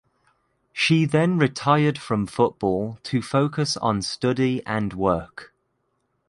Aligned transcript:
She 0.73 1.05
then 1.05 1.37
retired 1.37 1.99
from 1.99 2.25
football 2.25 2.97
to 3.03 3.21
focus 3.21 3.77
on 3.77 4.01
study 4.01 4.65
and 4.65 4.93
work. 4.93 5.53